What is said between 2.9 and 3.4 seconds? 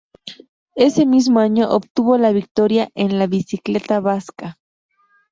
en la